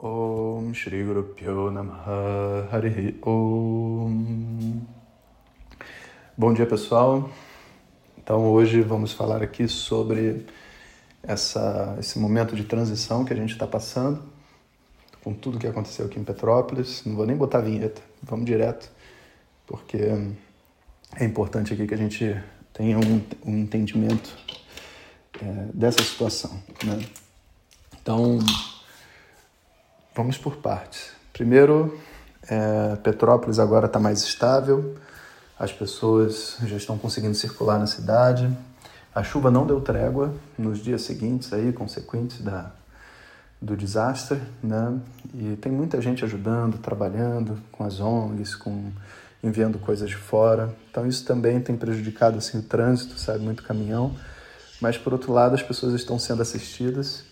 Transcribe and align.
Om 0.00 0.72
Shri 0.74 1.02
Guru 1.02 1.24
Pyo 1.34 1.72
Namaha 1.72 2.70
Om 3.20 4.80
Bom 6.36 6.54
dia 6.54 6.66
pessoal, 6.66 7.28
então 8.16 8.46
hoje 8.46 8.80
vamos 8.80 9.12
falar 9.12 9.42
aqui 9.42 9.66
sobre 9.66 10.46
essa, 11.20 11.96
esse 11.98 12.16
momento 12.16 12.54
de 12.54 12.62
transição 12.62 13.24
que 13.24 13.32
a 13.32 13.36
gente 13.36 13.54
está 13.54 13.66
passando 13.66 14.22
com 15.24 15.34
tudo 15.34 15.58
que 15.58 15.66
aconteceu 15.66 16.06
aqui 16.06 16.20
em 16.20 16.22
Petrópolis, 16.22 17.02
não 17.04 17.16
vou 17.16 17.26
nem 17.26 17.36
botar 17.36 17.58
vinheta, 17.58 18.00
vamos 18.22 18.46
direto, 18.46 18.88
porque 19.66 19.98
é 21.16 21.24
importante 21.24 21.72
aqui 21.72 21.88
que 21.88 21.94
a 21.94 21.98
gente 21.98 22.40
tenha 22.72 22.96
um, 23.00 23.20
um 23.44 23.58
entendimento 23.58 24.32
é, 25.42 25.44
dessa 25.74 26.04
situação, 26.04 26.52
né? 26.84 27.04
Então, 28.00 28.38
Vamos 30.18 30.36
por 30.36 30.56
partes. 30.56 31.12
Primeiro, 31.32 31.96
é, 32.50 32.96
Petrópolis 32.96 33.60
agora 33.60 33.86
está 33.86 34.00
mais 34.00 34.20
estável, 34.24 34.96
as 35.56 35.72
pessoas 35.72 36.56
já 36.64 36.76
estão 36.76 36.98
conseguindo 36.98 37.36
circular 37.36 37.78
na 37.78 37.86
cidade. 37.86 38.50
A 39.14 39.22
chuva 39.22 39.48
não 39.48 39.64
deu 39.64 39.80
trégua 39.80 40.34
nos 40.58 40.82
dias 40.82 41.02
seguintes, 41.02 41.52
aí, 41.52 41.72
consequentes 41.72 42.40
da, 42.40 42.72
do 43.62 43.76
desastre, 43.76 44.42
né? 44.60 44.98
E 45.32 45.54
tem 45.54 45.70
muita 45.70 46.00
gente 46.00 46.24
ajudando, 46.24 46.78
trabalhando 46.78 47.56
com 47.70 47.84
as 47.84 48.00
ONGs, 48.00 48.56
com 48.56 48.90
enviando 49.40 49.78
coisas 49.78 50.10
de 50.10 50.16
fora. 50.16 50.74
Então 50.90 51.06
isso 51.06 51.24
também 51.24 51.60
tem 51.60 51.76
prejudicado 51.76 52.38
assim 52.38 52.58
o 52.58 52.62
trânsito, 52.62 53.20
sabe, 53.20 53.38
muito 53.38 53.62
caminhão. 53.62 54.16
Mas 54.80 54.98
por 54.98 55.12
outro 55.12 55.32
lado, 55.32 55.54
as 55.54 55.62
pessoas 55.62 55.94
estão 55.94 56.18
sendo 56.18 56.42
assistidas 56.42 57.22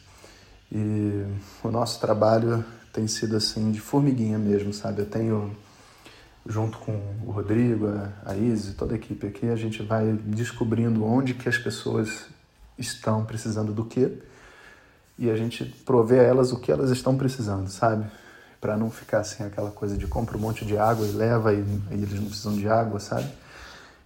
e 0.70 1.24
o 1.62 1.70
nosso 1.70 2.00
trabalho 2.00 2.64
tem 2.96 3.06
sido 3.06 3.36
assim 3.36 3.70
de 3.70 3.78
formiguinha 3.78 4.38
mesmo, 4.38 4.72
sabe? 4.72 5.02
Eu 5.02 5.06
tenho 5.06 5.54
junto 6.48 6.78
com 6.78 6.92
o 7.26 7.30
Rodrigo, 7.30 7.86
a 8.24 8.34
Izzy, 8.34 8.72
toda 8.72 8.94
a 8.94 8.96
equipe 8.96 9.26
aqui, 9.26 9.50
a 9.50 9.56
gente 9.56 9.82
vai 9.82 10.12
descobrindo 10.24 11.04
onde 11.04 11.34
que 11.34 11.46
as 11.46 11.58
pessoas 11.58 12.24
estão 12.78 13.22
precisando 13.24 13.72
do 13.72 13.84
quê 13.84 14.12
e 15.18 15.28
a 15.28 15.36
gente 15.36 15.64
provê 15.84 16.20
a 16.20 16.22
elas 16.22 16.52
o 16.52 16.58
que 16.58 16.72
elas 16.72 16.90
estão 16.90 17.18
precisando, 17.18 17.68
sabe? 17.68 18.06
Para 18.60 18.78
não 18.78 18.90
ficar 18.90 19.20
assim 19.20 19.44
aquela 19.44 19.70
coisa 19.70 19.96
de 19.98 20.06
compra 20.06 20.38
um 20.38 20.40
monte 20.40 20.64
de 20.64 20.78
água 20.78 21.06
e 21.06 21.12
leva 21.12 21.52
e, 21.52 21.58
e 21.90 21.94
eles 21.94 22.14
não 22.14 22.28
precisam 22.28 22.54
de 22.54 22.66
água, 22.66 22.98
sabe? 22.98 23.28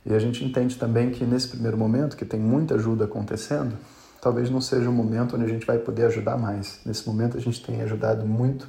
E 0.05 0.13
a 0.13 0.19
gente 0.19 0.45
entende 0.45 0.77
também 0.77 1.11
que 1.11 1.25
nesse 1.25 1.47
primeiro 1.47 1.77
momento, 1.77 2.17
que 2.17 2.25
tem 2.25 2.41
muita 2.41 2.75
ajuda 2.75 3.05
acontecendo, 3.05 3.77
talvez 4.21 4.51
não 4.51 4.61
seja 4.61 4.89
o 4.89 4.93
momento 4.93 5.37
onde 5.37 5.45
a 5.45 5.49
gente 5.49 5.67
vai 5.67 5.79
poder 5.79 6.07
ajudar 6.07 6.37
mais. 6.37 6.81
Nesse 6.85 7.07
momento 7.07 7.37
a 7.37 7.41
gente 7.41 7.65
tem 7.65 7.81
ajudado 7.83 8.27
muito 8.27 8.69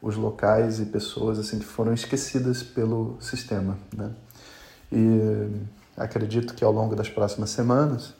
os 0.00 0.16
locais 0.16 0.80
e 0.80 0.86
pessoas 0.86 1.38
assim 1.38 1.58
que 1.58 1.64
foram 1.64 1.92
esquecidas 1.92 2.62
pelo 2.62 3.16
sistema, 3.20 3.76
né? 3.94 4.10
E 4.90 5.50
acredito 5.96 6.54
que 6.54 6.64
ao 6.64 6.72
longo 6.72 6.94
das 6.96 7.08
próximas 7.08 7.50
semanas 7.50 8.14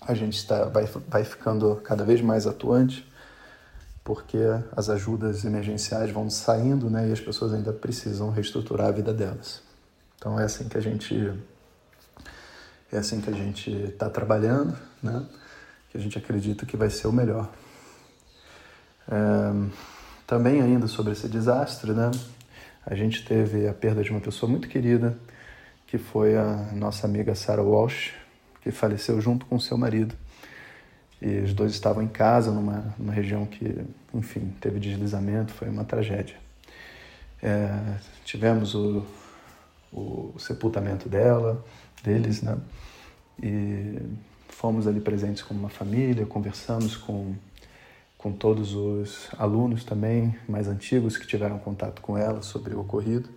a 0.00 0.14
gente 0.14 0.36
está 0.36 0.64
vai 0.64 0.86
vai 1.08 1.24
ficando 1.24 1.76
cada 1.84 2.04
vez 2.04 2.20
mais 2.20 2.46
atuante 2.46 3.06
porque 4.08 4.38
as 4.74 4.88
ajudas 4.88 5.44
emergenciais 5.44 6.10
vão 6.10 6.30
saindo, 6.30 6.88
né? 6.88 7.10
E 7.10 7.12
as 7.12 7.20
pessoas 7.20 7.52
ainda 7.52 7.74
precisam 7.74 8.30
reestruturar 8.30 8.86
a 8.86 8.90
vida 8.90 9.12
delas. 9.12 9.60
Então 10.16 10.40
é 10.40 10.44
assim 10.44 10.66
que 10.66 10.78
a 10.78 10.80
gente 10.80 11.38
é 12.90 12.96
assim 12.96 13.20
que 13.20 13.28
a 13.28 13.34
gente 13.34 13.70
está 13.70 14.08
trabalhando, 14.08 14.74
né? 15.02 15.26
Que 15.90 15.98
a 15.98 16.00
gente 16.00 16.18
acredita 16.18 16.66
que 16.66 16.76
vai 16.76 16.90
ser 16.90 17.06
o 17.06 17.12
melhor. 17.12 17.50
É, 19.10 19.70
também 20.26 20.60
ainda 20.60 20.86
sobre 20.86 21.12
esse 21.12 21.28
desastre, 21.28 21.92
né? 21.92 22.10
A 22.84 22.94
gente 22.94 23.24
teve 23.24 23.66
a 23.66 23.72
perda 23.72 24.02
de 24.02 24.10
uma 24.10 24.20
pessoa 24.20 24.50
muito 24.50 24.68
querida, 24.68 25.18
que 25.86 25.98
foi 25.98 26.36
a 26.36 26.70
nossa 26.72 27.06
amiga 27.06 27.34
Sarah 27.34 27.62
Walsh, 27.62 28.12
que 28.62 28.70
faleceu 28.70 29.20
junto 29.20 29.46
com 29.46 29.58
seu 29.58 29.76
marido. 29.78 30.14
E 31.20 31.38
os 31.40 31.52
dois 31.52 31.72
estavam 31.72 32.02
em 32.02 32.08
casa, 32.08 32.52
numa, 32.52 32.94
numa 32.98 33.12
região 33.12 33.44
que, 33.46 33.84
enfim, 34.14 34.54
teve 34.60 34.78
deslizamento, 34.78 35.52
foi 35.52 35.68
uma 35.68 35.84
tragédia. 35.84 36.36
É, 37.42 37.96
tivemos 38.24 38.74
o, 38.74 39.04
o 39.92 40.34
sepultamento 40.38 41.08
dela, 41.08 41.64
deles, 42.02 42.42
né? 42.42 42.56
E 43.42 43.98
fomos 44.58 44.88
ali 44.88 44.98
presentes 44.98 45.40
como 45.40 45.60
uma 45.60 45.68
família, 45.68 46.26
conversamos 46.26 46.96
com, 46.96 47.32
com 48.18 48.32
todos 48.32 48.74
os 48.74 49.28
alunos 49.38 49.84
também, 49.84 50.34
mais 50.48 50.66
antigos, 50.66 51.16
que 51.16 51.28
tiveram 51.28 51.60
contato 51.60 52.02
com 52.02 52.18
ela 52.18 52.42
sobre 52.42 52.74
o 52.74 52.80
ocorrido. 52.80 53.28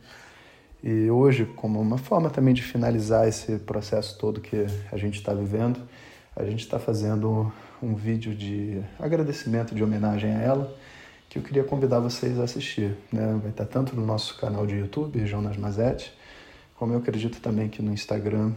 E 0.84 1.12
hoje, 1.12 1.46
como 1.46 1.80
uma 1.80 2.00
forma 2.00 2.32
também 2.32 2.56
de 2.56 2.64
finalizar 2.64 3.28
esse 3.28 3.60
processo 3.60 4.18
todo 4.18 4.42
que 4.42 4.66
a 4.92 4.98
gente 4.98 5.20
está 5.20 5.32
vivendo, 5.32 5.80
a 6.36 6.44
gente 6.44 6.62
está 6.62 6.80
fazendo 6.80 7.54
um 7.84 7.94
vídeo 7.94 8.34
de 8.34 8.82
agradecimento, 8.98 9.76
de 9.76 9.84
homenagem 9.84 10.32
a 10.32 10.40
ela, 10.40 10.76
que 11.30 11.38
eu 11.38 11.44
queria 11.44 11.64
convidar 11.64 12.00
vocês 12.00 12.40
a 12.40 12.46
assistir. 12.46 12.98
Né? 13.14 13.40
Vai 13.40 13.52
estar 13.52 13.68
tanto 13.68 13.96
no 13.96 14.04
nosso 14.04 14.40
canal 14.40 14.66
de 14.66 14.76
YouTube, 14.76 15.24
Jonas 15.28 15.56
Mazetti, 15.56 16.12
como 16.76 16.94
eu 16.94 16.98
acredito 16.98 17.40
também 17.40 17.70
que 17.70 17.80
no 17.80 17.94
Instagram 17.94 18.54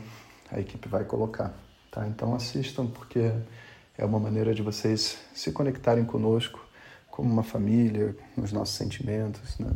a 0.51 0.59
equipe 0.59 0.89
vai 0.89 1.05
colocar. 1.05 1.55
Tá? 1.95 2.09
Então 2.09 2.35
assistam 2.35 2.89
porque 2.89 3.31
é 3.97 4.05
uma 4.05 4.19
maneira 4.19 4.53
de 4.53 4.63
vocês 4.63 5.17
se 5.33 5.53
conectarem 5.53 6.05
conosco 6.05 6.67
como 7.09 7.33
uma 7.33 7.45
família, 7.45 8.17
nos 8.37 8.51
nossos 8.51 8.75
sentimentos, 8.75 9.57
né? 9.61 9.71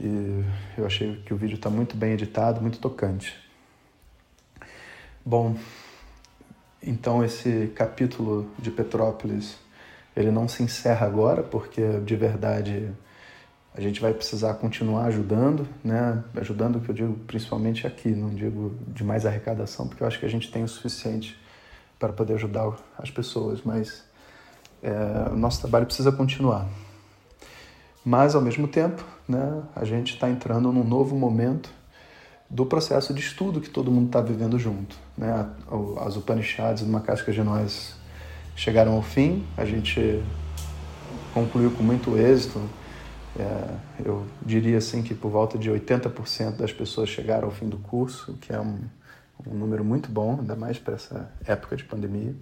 E 0.00 0.44
eu 0.76 0.84
achei 0.84 1.22
que 1.24 1.32
o 1.32 1.36
vídeo 1.36 1.54
está 1.54 1.70
muito 1.70 1.96
bem 1.96 2.14
editado, 2.14 2.60
muito 2.60 2.80
tocante. 2.80 3.38
Bom, 5.24 5.56
então 6.82 7.24
esse 7.24 7.68
capítulo 7.76 8.50
de 8.58 8.72
Petrópolis, 8.72 9.56
ele 10.16 10.32
não 10.32 10.48
se 10.48 10.64
encerra 10.64 11.06
agora, 11.06 11.44
porque 11.44 12.00
de 12.00 12.16
verdade 12.16 12.92
a 13.76 13.80
gente 13.80 14.00
vai 14.00 14.14
precisar 14.14 14.54
continuar 14.54 15.04
ajudando, 15.04 15.68
né? 15.84 16.24
Ajudando, 16.36 16.80
que 16.80 16.88
eu 16.88 16.94
digo 16.94 17.12
principalmente 17.26 17.86
aqui, 17.86 18.08
não 18.08 18.30
digo 18.30 18.74
de 18.88 19.04
mais 19.04 19.26
arrecadação, 19.26 19.86
porque 19.86 20.02
eu 20.02 20.06
acho 20.06 20.18
que 20.18 20.24
a 20.24 20.30
gente 20.30 20.50
tem 20.50 20.64
o 20.64 20.68
suficiente 20.68 21.38
para 21.98 22.10
poder 22.10 22.34
ajudar 22.34 22.74
as 22.98 23.10
pessoas, 23.10 23.60
mas 23.62 24.02
é, 24.82 25.30
o 25.30 25.36
nosso 25.36 25.60
trabalho 25.60 25.84
precisa 25.84 26.10
continuar. 26.10 26.66
Mas, 28.02 28.34
ao 28.34 28.40
mesmo 28.40 28.66
tempo, 28.66 29.04
né, 29.28 29.62
a 29.74 29.84
gente 29.84 30.14
está 30.14 30.30
entrando 30.30 30.72
num 30.72 30.84
novo 30.84 31.14
momento 31.14 31.68
do 32.48 32.64
processo 32.64 33.12
de 33.12 33.20
estudo 33.20 33.60
que 33.60 33.68
todo 33.68 33.90
mundo 33.90 34.06
está 34.06 34.22
vivendo 34.22 34.58
junto. 34.58 34.96
Né? 35.18 35.50
As 36.00 36.16
Upanishads, 36.16 36.82
uma 36.82 37.00
casca 37.00 37.30
de 37.30 37.42
nós, 37.42 37.94
chegaram 38.54 38.92
ao 38.92 39.02
fim, 39.02 39.44
a 39.56 39.66
gente 39.66 40.22
concluiu 41.34 41.72
com 41.72 41.82
muito 41.82 42.16
êxito 42.16 42.62
é, 43.38 44.04
eu 44.04 44.26
diria 44.44 44.78
assim 44.78 45.02
que 45.02 45.14
por 45.14 45.30
volta 45.30 45.58
de 45.58 45.70
80% 45.70 46.56
das 46.56 46.72
pessoas 46.72 47.08
chegaram 47.08 47.48
ao 47.48 47.54
fim 47.54 47.68
do 47.68 47.78
curso, 47.78 48.34
que 48.40 48.52
é 48.52 48.60
um, 48.60 48.78
um 49.46 49.54
número 49.54 49.84
muito 49.84 50.10
bom, 50.10 50.38
ainda 50.40 50.56
mais 50.56 50.78
para 50.78 50.94
essa 50.94 51.30
época 51.44 51.76
de 51.76 51.84
pandemia. 51.84 52.34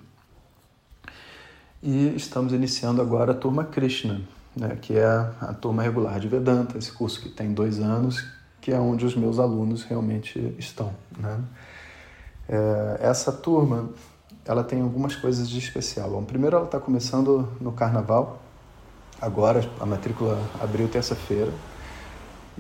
E 1.82 2.15
estamos 2.15 2.53
iniciando 2.53 3.03
agora 3.03 3.32
a 3.32 3.34
turma 3.34 3.65
Krishna, 3.65 4.22
né, 4.56 4.78
que 4.81 4.97
é 4.97 5.05
a 5.05 5.53
turma 5.53 5.82
regular 5.82 6.19
de 6.21 6.28
Vedanta, 6.28 6.78
esse 6.78 6.93
curso 6.93 7.21
que 7.21 7.28
tem 7.28 7.53
dois 7.53 7.81
anos, 7.81 8.25
que 8.61 8.72
é 8.72 8.78
onde 8.78 9.05
os 9.05 9.15
meus 9.15 9.38
alunos 9.38 9.84
realmente 9.84 10.55
estão. 10.59 10.94
Né? 11.19 11.41
É, 12.49 12.99
essa 13.00 13.32
turma 13.32 13.91
ela 14.47 14.62
tem 14.62 14.81
algumas 14.81 15.16
coisas 15.16 15.49
de 15.49 15.59
especial. 15.59 16.11
Bom, 16.11 16.25
primeiro, 16.25 16.56
ela 16.56 16.66
está 16.66 16.78
começando 16.78 17.49
no 17.61 17.72
Carnaval, 17.72 18.43
agora, 19.24 19.68
a 19.80 19.86
matrícula 19.86 20.38
abriu 20.60 20.87
terça-feira. 20.88 21.50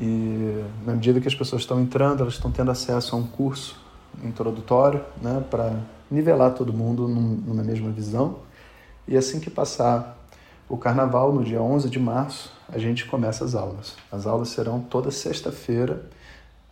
E 0.00 0.64
na 0.84 0.94
medida 0.94 1.20
que 1.20 1.28
as 1.28 1.34
pessoas 1.34 1.62
estão 1.62 1.80
entrando, 1.80 2.22
elas 2.22 2.34
estão 2.34 2.50
tendo 2.50 2.70
acesso 2.70 3.14
a 3.14 3.18
um 3.18 3.26
curso 3.26 3.80
introdutório, 4.22 5.04
né, 5.20 5.44
para 5.50 5.78
nivelar 6.10 6.54
todo 6.54 6.72
mundo 6.72 7.06
num, 7.06 7.36
numa 7.46 7.62
mesma 7.62 7.90
visão. 7.90 8.38
E 9.06 9.16
assim 9.16 9.38
que 9.38 9.50
passar 9.50 10.18
o 10.68 10.76
carnaval, 10.76 11.32
no 11.32 11.44
dia 11.44 11.60
11 11.60 11.90
de 11.90 11.98
março, 11.98 12.50
a 12.68 12.78
gente 12.78 13.04
começa 13.04 13.44
as 13.44 13.54
aulas. 13.54 13.94
As 14.10 14.26
aulas 14.26 14.48
serão 14.48 14.80
toda 14.80 15.10
sexta-feira, 15.10 16.08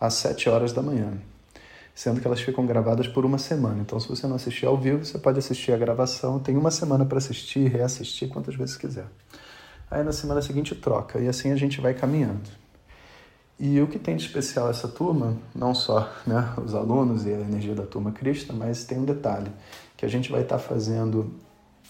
às 0.01 0.15
7 0.15 0.49
horas 0.49 0.73
da 0.73 0.83
manhã, 0.83 1.13
sendo 1.95 2.21
que 2.21 2.27
elas 2.27 2.41
ficam 2.41 2.67
gravadas 2.67 3.07
por 3.07 3.25
uma 3.25 3.39
semana. 3.39 3.81
Então, 3.81 4.01
se 4.01 4.09
você 4.09 4.27
não 4.27 4.37
assistir 4.37 4.67
ao 4.67 4.77
vivo, 4.77 5.05
você 5.05 5.19
pode 5.19 5.39
assistir 5.39 5.73
a 5.73 5.77
gravação. 5.77 6.41
Tem 6.41 6.57
uma 6.57 6.71
semana 6.71 7.05
para 7.05 7.19
assistir, 7.19 7.69
reassistir 7.69 8.29
quantas 8.29 8.57
vezes 8.57 8.77
quiser. 8.77 9.07
Aí 9.93 10.03
na 10.03 10.11
semana 10.11 10.41
seguinte 10.41 10.75
troca, 10.75 11.21
e 11.21 11.29
assim 11.29 11.53
a 11.53 11.57
gente 11.57 11.79
vai 11.79 11.93
caminhando. 11.93 12.49
E 13.61 13.79
o 13.79 13.87
que 13.87 13.99
tem 13.99 14.17
de 14.17 14.25
especial 14.25 14.71
essa 14.71 14.89
turma, 14.89 15.37
não 15.55 15.75
só 15.75 16.11
né, 16.27 16.55
os 16.65 16.75
alunos 16.75 17.27
e 17.27 17.29
a 17.29 17.39
energia 17.39 17.75
da 17.75 17.85
turma 17.85 18.11
Krishna, 18.11 18.55
mas 18.55 18.85
tem 18.85 18.99
um 18.99 19.05
detalhe, 19.05 19.53
que 19.95 20.07
a 20.07 20.09
gente 20.09 20.33
vai 20.33 20.41
estar 20.41 20.59
fazendo 20.59 21.35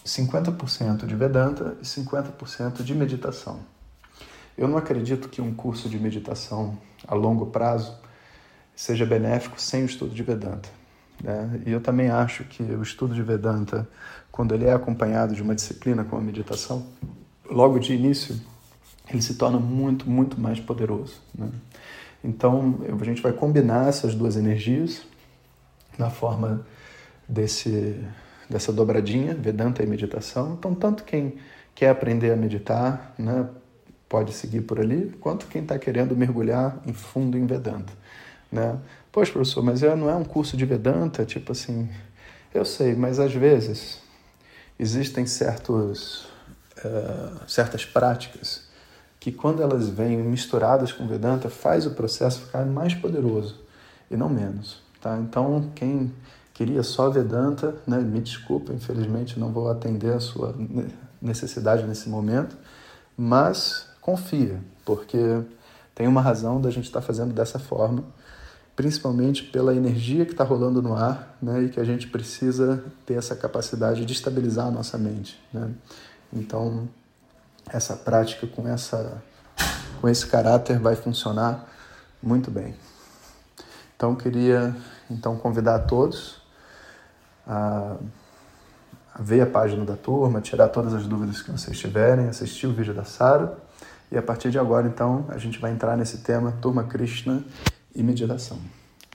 50% 0.05 1.05
de 1.05 1.15
Vedanta 1.15 1.77
e 1.81 1.85
50% 1.85 2.83
de 2.83 2.93
meditação. 2.93 3.61
Eu 4.57 4.67
não 4.67 4.77
acredito 4.77 5.29
que 5.29 5.41
um 5.41 5.53
curso 5.53 5.87
de 5.87 5.97
meditação 5.97 6.77
a 7.07 7.15
longo 7.15 7.45
prazo 7.45 7.97
seja 8.75 9.05
benéfico 9.05 9.61
sem 9.61 9.83
o 9.83 9.85
estudo 9.85 10.13
de 10.13 10.23
Vedanta. 10.23 10.67
Né? 11.23 11.61
E 11.65 11.71
eu 11.71 11.79
também 11.79 12.09
acho 12.09 12.43
que 12.43 12.63
o 12.63 12.83
estudo 12.83 13.15
de 13.15 13.23
Vedanta, 13.23 13.87
quando 14.29 14.53
ele 14.53 14.65
é 14.65 14.73
acompanhado 14.73 15.33
de 15.33 15.41
uma 15.41 15.55
disciplina 15.55 16.03
como 16.03 16.21
a 16.21 16.25
meditação, 16.25 16.85
logo 17.53 17.79
de 17.79 17.93
início, 17.93 18.35
ele 19.09 19.21
se 19.21 19.35
torna 19.35 19.59
muito, 19.59 20.09
muito 20.09 20.39
mais 20.39 20.59
poderoso. 20.59 21.15
Né? 21.37 21.49
Então, 22.23 22.79
a 22.99 23.03
gente 23.03 23.21
vai 23.21 23.33
combinar 23.33 23.87
essas 23.87 24.15
duas 24.15 24.35
energias 24.35 25.03
na 25.97 26.09
forma 26.09 26.65
desse, 27.27 27.99
dessa 28.49 28.73
dobradinha, 28.73 29.35
Vedanta 29.35 29.83
e 29.83 29.85
meditação. 29.85 30.55
Então, 30.57 30.73
tanto 30.73 31.03
quem 31.03 31.35
quer 31.75 31.89
aprender 31.89 32.31
a 32.31 32.35
meditar, 32.35 33.13
né, 33.17 33.47
pode 34.07 34.33
seguir 34.33 34.61
por 34.61 34.79
ali, 34.79 35.13
quanto 35.19 35.47
quem 35.47 35.61
está 35.61 35.77
querendo 35.77 36.15
mergulhar 36.15 36.81
em 36.85 36.93
fundo 36.93 37.37
em 37.37 37.45
Vedanta. 37.45 37.91
Né? 38.51 38.77
Poxa, 39.11 39.31
professor, 39.31 39.63
mas 39.63 39.81
não 39.81 40.09
é 40.09 40.15
um 40.15 40.23
curso 40.23 40.55
de 40.55 40.65
Vedanta? 40.65 41.25
Tipo 41.25 41.51
assim, 41.51 41.89
eu 42.53 42.63
sei, 42.63 42.95
mas 42.95 43.19
às 43.19 43.33
vezes 43.33 44.01
existem 44.79 45.25
certos, 45.25 46.27
uh, 46.83 47.49
certas 47.49 47.85
práticas 47.85 48.63
que 49.23 49.31
quando 49.31 49.63
elas 49.63 49.87
vêm 49.87 50.17
misturadas 50.17 50.91
com 50.91 51.07
Vedanta, 51.07 51.49
faz 51.49 51.85
o 51.85 51.91
processo 51.91 52.41
ficar 52.41 52.65
mais 52.65 52.93
poderoso 52.93 53.55
e 54.11 54.17
não 54.17 54.27
menos. 54.27 54.81
Tá? 54.99 55.17
Então, 55.17 55.71
quem 55.73 56.11
queria 56.53 56.83
só 56.83 57.09
Vedanta, 57.09 57.73
né, 57.87 57.99
me 57.99 58.19
desculpa, 58.19 58.73
infelizmente 58.73 59.39
não 59.39 59.49
vou 59.51 59.69
atender 59.69 60.13
a 60.13 60.19
sua 60.19 60.53
necessidade 61.21 61.83
nesse 61.83 62.09
momento, 62.09 62.57
mas 63.15 63.87
confia, 64.01 64.59
porque 64.83 65.41
tem 65.95 66.05
uma 66.05 66.19
razão 66.19 66.59
da 66.59 66.69
gente 66.69 66.85
estar 66.85 66.99
tá 66.99 67.07
fazendo 67.07 67.33
dessa 67.33 67.57
forma, 67.57 68.03
principalmente 68.75 69.43
pela 69.43 69.73
energia 69.73 70.25
que 70.25 70.31
está 70.33 70.43
rolando 70.43 70.81
no 70.81 70.95
ar, 70.95 71.37
né, 71.41 71.63
e 71.63 71.69
que 71.69 71.79
a 71.79 71.85
gente 71.85 72.07
precisa 72.07 72.83
ter 73.05 73.13
essa 73.13 73.37
capacidade 73.37 74.05
de 74.05 74.11
estabilizar 74.11 74.67
a 74.67 74.71
nossa 74.71 74.97
mente, 74.97 75.39
né? 75.53 75.71
Então, 76.33 76.89
essa 77.69 77.95
prática 77.95 78.47
com 78.47 78.67
essa 78.67 79.21
com 80.01 80.09
esse 80.09 80.27
caráter 80.27 80.79
vai 80.79 80.97
funcionar 80.97 81.65
muito 82.21 82.51
bem. 82.51 82.75
Então, 83.95 84.15
queria 84.15 84.75
então 85.09 85.37
convidar 85.37 85.75
a 85.75 85.79
todos 85.79 86.41
a 87.47 87.95
ver 89.19 89.41
a 89.41 89.45
página 89.45 89.85
da 89.85 89.95
turma, 89.95 90.41
tirar 90.41 90.67
todas 90.69 90.93
as 90.93 91.07
dúvidas 91.07 91.41
que 91.41 91.51
vocês 91.51 91.77
tiverem, 91.79 92.27
assistir 92.27 92.67
o 92.67 92.73
vídeo 92.73 92.93
da 92.93 93.05
Sara 93.05 93.57
e 94.11 94.17
a 94.17 94.21
partir 94.21 94.51
de 94.51 94.59
agora, 94.59 94.87
então, 94.87 95.25
a 95.29 95.39
gente 95.39 95.57
vai 95.57 95.71
entrar 95.71 95.97
nesse 95.97 96.19
tema 96.19 96.51
Turma 96.61 96.83
Krishna 96.83 97.43
e 97.95 98.03
meditação. 98.03 98.59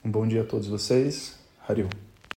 Um 0.04 0.10
bom 0.10 0.26
dia 0.26 0.42
a 0.42 0.44
todos 0.44 0.66
vocês. 0.66 1.38
Hariom. 1.68 2.07